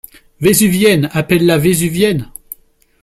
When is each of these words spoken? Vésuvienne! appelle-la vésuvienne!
Vésuvienne! 0.39 1.09
appelle-la 1.11 1.59
vésuvienne! 1.59 2.31